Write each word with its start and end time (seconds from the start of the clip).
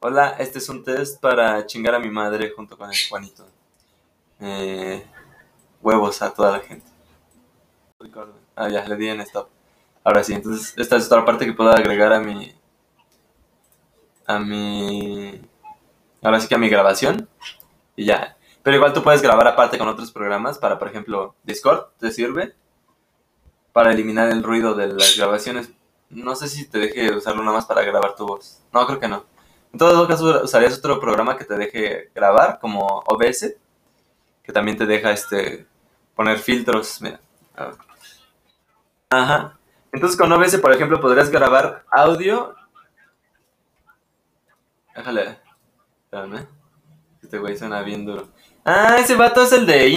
Hola, 0.00 0.36
este 0.38 0.58
es 0.58 0.68
un 0.68 0.84
test 0.84 1.20
para 1.20 1.66
chingar 1.66 1.92
a 1.92 1.98
mi 1.98 2.08
madre 2.08 2.52
junto 2.54 2.78
con 2.78 2.88
el 2.88 2.96
Juanito. 3.08 3.44
Eh, 4.38 5.04
huevos 5.82 6.22
a 6.22 6.32
toda 6.32 6.52
la 6.52 6.60
gente. 6.60 6.86
Ah, 8.54 8.68
ya, 8.68 8.86
le 8.86 8.94
di 8.94 9.08
en 9.08 9.20
stop. 9.22 9.48
Ahora 10.04 10.22
sí, 10.22 10.34
entonces 10.34 10.72
esta 10.76 10.96
es 10.96 11.06
otra 11.06 11.24
parte 11.24 11.46
que 11.46 11.52
puedo 11.52 11.70
agregar 11.70 12.12
a 12.12 12.20
mi... 12.20 12.54
A 14.24 14.38
mi... 14.38 15.42
Ahora 16.22 16.38
sí 16.38 16.46
que 16.46 16.54
a 16.54 16.58
mi 16.58 16.68
grabación. 16.68 17.28
Y 17.96 18.04
ya. 18.04 18.36
Pero 18.62 18.76
igual 18.76 18.92
tú 18.92 19.02
puedes 19.02 19.20
grabar 19.20 19.48
aparte 19.48 19.78
con 19.78 19.88
otros 19.88 20.12
programas 20.12 20.58
para, 20.58 20.78
por 20.78 20.86
ejemplo, 20.86 21.34
Discord, 21.42 21.86
¿te 21.98 22.12
sirve? 22.12 22.54
Para 23.72 23.90
eliminar 23.90 24.30
el 24.30 24.44
ruido 24.44 24.74
de 24.74 24.92
las 24.92 25.16
grabaciones. 25.16 25.72
No 26.08 26.36
sé 26.36 26.46
si 26.46 26.68
te 26.68 26.78
deje 26.78 27.16
usarlo 27.16 27.42
nada 27.42 27.56
más 27.56 27.66
para 27.66 27.82
grabar 27.82 28.14
tu 28.14 28.28
voz. 28.28 28.62
No, 28.72 28.86
creo 28.86 29.00
que 29.00 29.08
no. 29.08 29.37
En 29.72 29.78
todo 29.78 30.08
caso, 30.08 30.44
usarías 30.44 30.78
otro 30.78 31.00
programa 31.00 31.36
que 31.36 31.44
te 31.44 31.56
deje 31.56 32.10
grabar, 32.14 32.58
como 32.60 33.02
OBS, 33.06 33.54
que 34.42 34.52
también 34.52 34.76
te 34.76 34.86
deja 34.86 35.10
este 35.10 35.66
poner 36.14 36.38
filtros. 36.38 37.00
Mira. 37.00 37.20
Ajá. 39.10 39.58
Entonces 39.92 40.18
con 40.18 40.32
OBS, 40.32 40.58
por 40.58 40.72
ejemplo, 40.72 41.00
podrías 41.00 41.30
grabar 41.30 41.84
audio. 41.90 42.54
Déjale. 44.94 45.38
Espérame. 46.04 46.46
Este 47.22 47.38
güey 47.38 47.56
suena 47.56 47.82
bien 47.82 48.04
duro. 48.04 48.28
Ah, 48.64 48.96
ese 48.98 49.14
vato 49.14 49.42
es 49.42 49.52
el 49.52 49.66
de 49.66 49.88